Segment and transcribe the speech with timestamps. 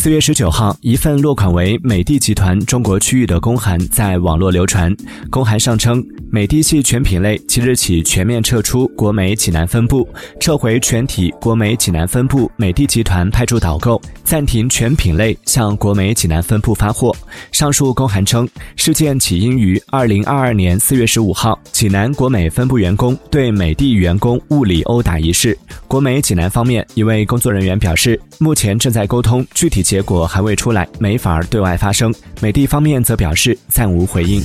[0.00, 4.96] 四月十九号，一份落款为美的集团中国区域的公函在网络流传。
[5.28, 17.12] 公函上称，美的系全品类即日起全面撤出国美济南分部，撤回全体国美济南分部美的集团派驻导购，暂停全品类向国美济南分部发货。
[17.50, 25.58] 上述公函称，事件起因于二零二二年四月十五号，济南国美分部员工对美的员工物理殴打一事。
[25.88, 32.14] 国美济南方面一位工作人员表示，目前正在沟通，具体结果还未出来，没法对外发声。
[32.40, 34.40] 美的方面则表示暂无回应。